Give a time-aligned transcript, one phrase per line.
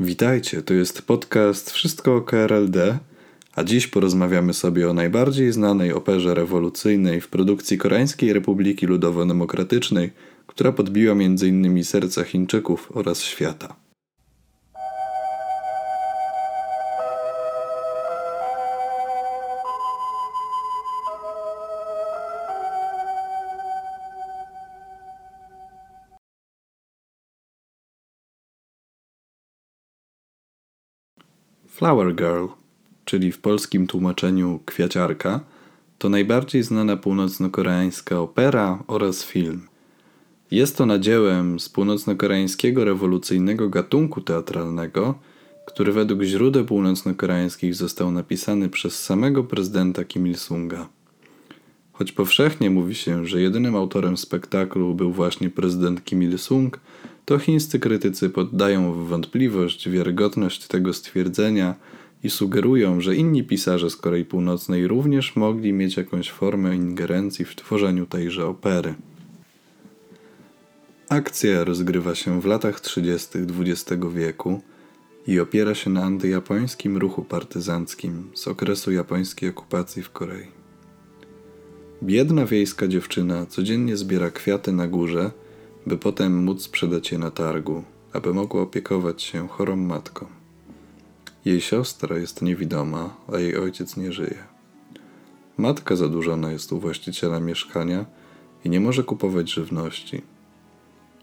[0.00, 2.98] Witajcie, to jest podcast Wszystko o KRLD,
[3.54, 10.10] a dziś porozmawiamy sobie o najbardziej znanej operze rewolucyjnej w produkcji Koreańskiej Republiki Ludowo-Demokratycznej,
[10.46, 11.84] która podbiła m.in.
[11.84, 13.85] serca Chińczyków oraz świata.
[31.76, 32.46] Flower Girl,
[33.04, 35.40] czyli w polskim tłumaczeniu Kwiaciarka,
[35.98, 39.60] to najbardziej znana północno-koreańska opera oraz film.
[40.50, 45.14] Jest ona dziełem z północno-koreańskiego rewolucyjnego gatunku teatralnego,
[45.66, 50.86] który według źródeł północno-koreańskich został napisany przez samego prezydenta Kim Il-sunga.
[51.92, 56.80] Choć powszechnie mówi się, że jedynym autorem spektaklu był właśnie prezydent Kim Il-sung,
[57.26, 61.74] to chińscy krytycy poddają w wątpliwość wiarygodność tego stwierdzenia
[62.22, 67.56] i sugerują, że inni pisarze z Korei Północnej również mogli mieć jakąś formę ingerencji w
[67.56, 68.94] tworzeniu tejże opery.
[71.08, 73.38] Akcja rozgrywa się w latach 30.
[73.38, 74.60] XX wieku
[75.26, 80.46] i opiera się na antyjapońskim ruchu partyzanckim z okresu japońskiej okupacji w Korei.
[82.02, 85.30] Biedna wiejska dziewczyna codziennie zbiera kwiaty na górze,
[85.86, 90.26] by potem móc sprzedać je na targu, aby mogła opiekować się chorą matką.
[91.44, 94.44] Jej siostra jest niewidoma, a jej ojciec nie żyje.
[95.56, 98.04] Matka zadłużona jest u właściciela mieszkania
[98.64, 100.22] i nie może kupować żywności.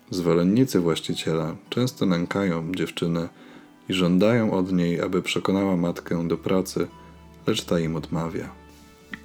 [0.10, 3.30] Zwolennicy właściciela często nękają dziewczynę
[3.90, 6.88] i żądają od niej, aby przekonała matkę do pracy,
[7.48, 8.50] lecz ta im odmawia.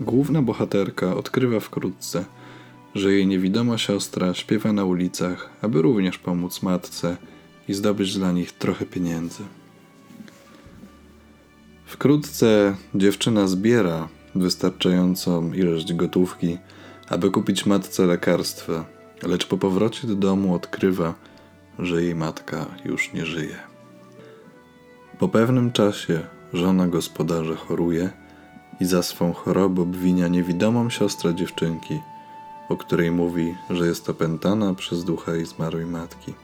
[0.01, 2.25] Główna bohaterka odkrywa wkrótce,
[2.95, 7.17] że jej niewidoma siostra śpiewa na ulicach, aby również pomóc matce
[7.69, 9.43] i zdobyć dla nich trochę pieniędzy.
[11.87, 16.59] Wkrótce dziewczyna zbiera wystarczającą ilość gotówki,
[17.09, 18.85] aby kupić matce lekarstwa,
[19.23, 21.15] lecz po powrocie do domu odkrywa,
[21.79, 23.57] że jej matka już nie żyje.
[25.19, 26.21] Po pewnym czasie
[26.53, 28.11] żona gospodarza choruje
[28.81, 32.01] i za swą chorobę obwinia niewidomą siostrę dziewczynki,
[32.69, 36.35] o której mówi, że jest opętana przez ducha jej zmarłej matki.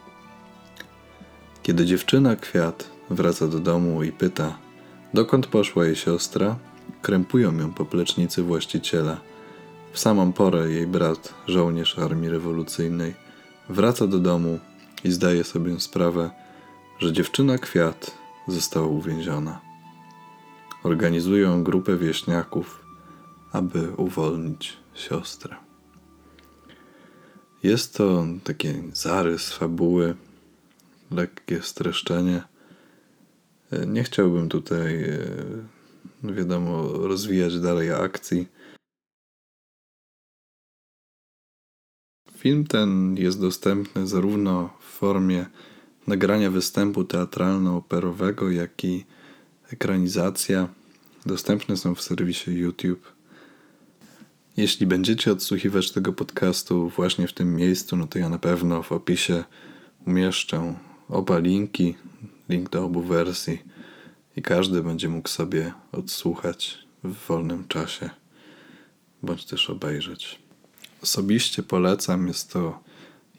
[1.63, 4.57] Kiedy dziewczyna kwiat wraca do domu i pyta,
[5.13, 6.55] dokąd poszła jej siostra,
[7.01, 9.17] krępują ją poplecznicy właściciela.
[9.91, 13.13] W samą porę jej brat, żołnierz armii rewolucyjnej,
[13.69, 14.59] wraca do domu
[15.03, 16.29] i zdaje sobie sprawę,
[16.99, 19.61] że dziewczyna kwiat została uwięziona.
[20.83, 22.85] Organizują grupę wieśniaków,
[23.51, 25.64] aby uwolnić siostrę.
[27.63, 30.15] Jest to taki zarys fabuły,
[31.11, 32.43] lekkie streszczenie.
[33.71, 35.03] E, nie chciałbym tutaj,
[36.23, 38.47] e, wiadomo, rozwijać dalej akcji.
[42.37, 45.45] Film ten jest dostępny zarówno w formie
[46.07, 49.05] nagrania występu teatralno-operowego, jak i
[49.71, 50.67] ekranizacja.
[51.25, 53.14] Dostępne są w serwisie YouTube.
[54.57, 58.91] Jeśli będziecie odsłuchiwać tego podcastu właśnie w tym miejscu, no to ja na pewno w
[58.91, 59.43] opisie
[60.07, 60.75] umieszczę
[61.09, 61.95] oba linki,
[62.49, 63.61] link do obu wersji
[64.37, 68.09] i każdy będzie mógł sobie odsłuchać w wolnym czasie
[69.23, 70.39] bądź też obejrzeć.
[71.03, 72.79] Osobiście polecam, jest to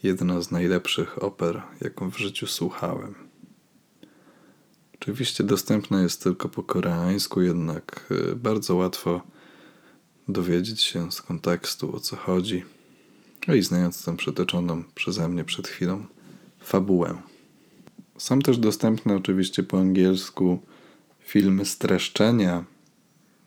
[0.02, 3.14] jedna z najlepszych oper, jaką w życiu słuchałem.
[4.94, 9.20] Oczywiście dostępna jest tylko po koreańsku, jednak y, bardzo łatwo
[10.28, 12.64] dowiedzieć się z kontekstu o co chodzi,
[13.48, 16.06] no i znając tę przytoczoną przeze mnie przed chwilą
[16.60, 17.22] fabułę.
[18.18, 20.58] Są też dostępne oczywiście po angielsku
[21.20, 22.64] filmy streszczenia,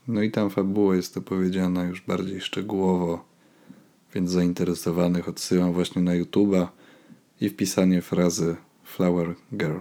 [0.08, 3.26] no i tam fabuła jest opowiedziana już bardziej szczegółowo,
[4.16, 6.68] więc zainteresowanych odsyłam właśnie na YouTube'a
[7.42, 9.80] i wpisanie frazy Flower Girl.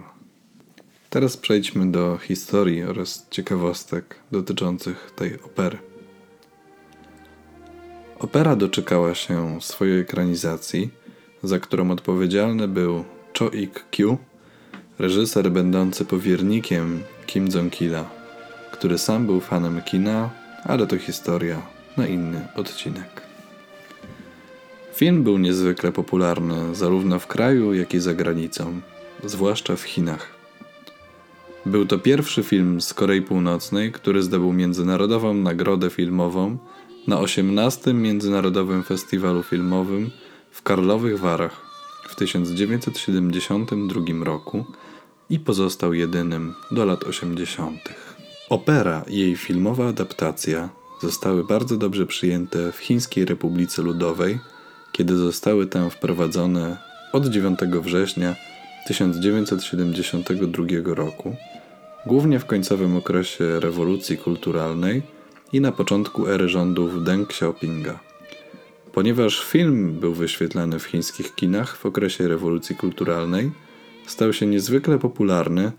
[1.09, 5.88] Teraz przejdźmy do historii oraz ciekawostek dotyczących tej opery.
[8.19, 10.89] Opera doczekała się swojej ekranizacji,
[11.43, 13.03] za którą odpowiedzialny był
[13.39, 14.17] Cho Ik-kyu,
[14.99, 18.03] reżyser będący powiernikiem Kim Jong-kila,
[18.71, 20.29] który sam był fanem kina,
[20.63, 21.61] ale to historia
[21.97, 23.21] na inny odcinek.
[24.95, 28.81] Film był niezwykle popularny zarówno w kraju, jak i za granicą,
[29.23, 30.27] zwłaszcza w Chinach.
[31.65, 36.57] Był to pierwszy film z Korei Północnej, który zdobył międzynarodową nagrodę filmową
[37.07, 37.93] na 18.
[37.93, 40.11] Międzynarodowym Festiwalu Filmowym
[40.51, 41.61] w Karlowych Warach
[42.09, 44.65] w 1972 roku
[45.29, 47.79] i pozostał jedynym do lat 80.
[48.49, 50.69] Opera i jej filmowa adaptacja
[51.01, 54.39] zostały bardzo dobrze przyjęte w Chińskiej Republice Ludowej,
[54.91, 56.77] kiedy zostały tam wprowadzone
[57.13, 58.35] od 9 września
[58.87, 61.35] 1972 roku,
[62.05, 65.18] głównie w końcowym okresie rewolucji kulturalnej
[65.53, 67.99] i na początku ery rządów Deng Xiaopinga.
[68.93, 73.51] Ponieważ film był wyświetlany w chińskich kinach w okresie rewolucji kulturalnej,
[74.05, 75.71] stał się niezwykle popularny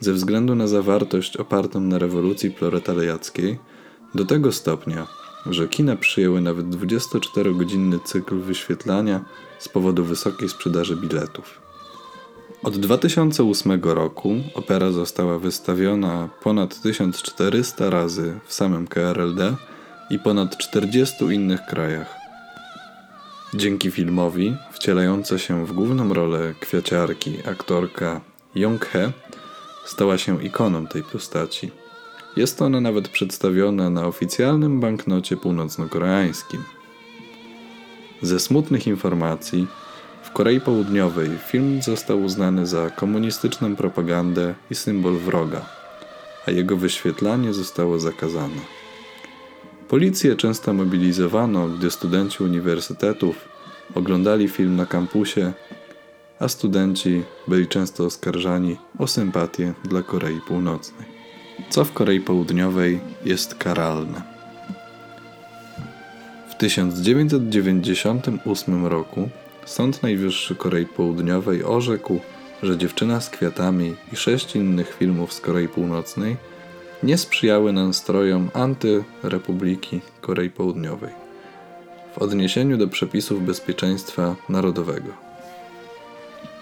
[0.00, 3.58] ze względu na zawartość opartą na rewolucji proletariackiej,
[4.14, 5.06] do tego stopnia,
[5.46, 9.24] że kina przyjęły nawet 24-godzinny cykl wyświetlania
[9.58, 11.67] z powodu wysokiej sprzedaży biletów.
[12.62, 19.56] Od 2008 roku opera została wystawiona ponad 1400 razy w samym KRLD
[20.10, 22.16] i ponad 40 innych krajach.
[23.54, 28.20] Dzięki filmowi wcielająca się w główną rolę kwiaciarki aktorka
[28.54, 29.12] Yong He
[29.86, 31.70] stała się ikoną tej postaci.
[32.36, 36.62] Jest ona nawet przedstawiona na oficjalnym banknocie północno-koreańskim.
[38.22, 39.66] Ze smutnych informacji,
[40.28, 45.66] w Korei Południowej film został uznany za komunistyczną propagandę i symbol wroga,
[46.46, 48.60] a jego wyświetlanie zostało zakazane.
[49.88, 53.48] Policję często mobilizowano, gdy studenci uniwersytetów
[53.94, 55.52] oglądali film na kampusie,
[56.38, 61.08] a studenci byli często oskarżani o sympatię dla Korei Północnej,
[61.70, 64.22] co w Korei Południowej jest karalne.
[66.50, 69.28] W 1998 roku
[69.68, 72.20] Sąd Najwyższy Korei Południowej orzekł,
[72.62, 76.36] że Dziewczyna z kwiatami i sześć innych filmów z Korei Północnej
[77.02, 81.10] nie sprzyjały nastrojom antyrepubliki Korei Południowej
[82.14, 85.12] w odniesieniu do przepisów bezpieczeństwa narodowego.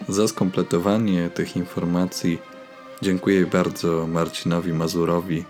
[0.08, 2.38] Za skompletowanie tych informacji
[3.02, 5.44] dziękuję bardzo Marcinowi Mazurowi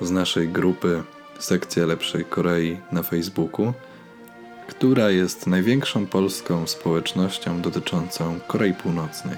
[0.00, 1.02] z naszej grupy
[1.38, 3.72] Sekcja Lepszej Korei na Facebooku
[4.68, 9.36] która jest największą polską społecznością dotyczącą Korei Północnej.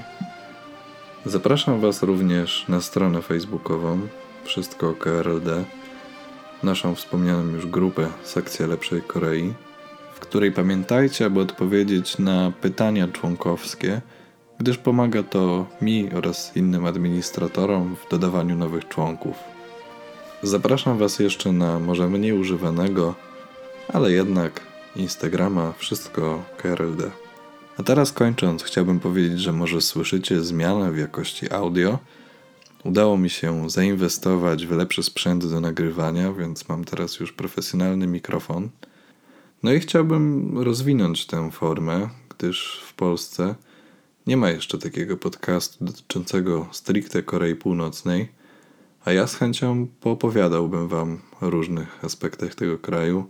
[1.27, 4.01] Zapraszam Was również na stronę facebookową
[4.45, 5.65] Wszystko KRLD,
[6.63, 9.55] naszą wspomnianą już grupę Sekcja Lepszej Korei,
[10.15, 14.01] w której pamiętajcie, aby odpowiedzieć na pytania członkowskie,
[14.59, 19.37] gdyż pomaga to mi oraz innym administratorom w dodawaniu nowych członków.
[20.43, 23.15] Zapraszam Was jeszcze na może mniej używanego,
[23.93, 27.11] ale jednak Instagrama, wszystko KRLD.
[27.77, 31.99] A teraz kończąc, chciałbym powiedzieć, że może słyszycie zmianę w jakości audio.
[32.85, 38.69] Udało mi się zainwestować w lepszy sprzęt do nagrywania, więc mam teraz już profesjonalny mikrofon.
[39.63, 43.55] No i chciałbym rozwinąć tę formę, gdyż w Polsce
[44.27, 48.29] nie ma jeszcze takiego podcastu dotyczącego stricte Korei Północnej,
[49.05, 53.27] a ja z chęcią poopowiadałbym Wam o różnych aspektach tego kraju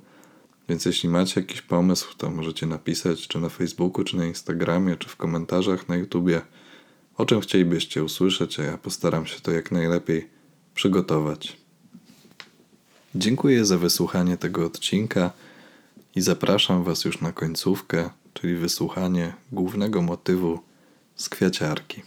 [0.70, 5.08] więc jeśli macie jakiś pomysł, to możecie napisać czy na Facebooku, czy na Instagramie, czy
[5.08, 6.40] w komentarzach na YouTubie,
[7.16, 10.28] o czym chcielibyście usłyszeć, a ja postaram się to jak najlepiej
[10.74, 11.56] przygotować.
[13.14, 15.30] Dziękuję za wysłuchanie tego odcinka
[16.16, 20.58] i zapraszam Was już na końcówkę, czyli wysłuchanie głównego motywu
[21.16, 22.02] z kwiaciarki.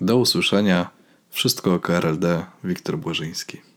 [0.00, 0.90] Do usłyszenia.
[1.30, 2.46] Wszystko o KRLD.
[2.64, 3.73] Wiktor Błażyński.